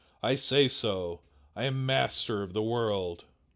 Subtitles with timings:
[0.23, 1.19] I say so!
[1.55, 3.25] I am Master of the World!"